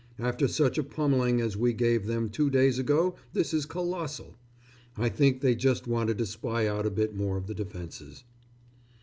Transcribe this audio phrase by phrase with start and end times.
[0.17, 4.33] After such a pommelling as we gave them two days ago this is colossal.
[4.97, 8.23] I think they just wanted to spy out a bit more of the defences.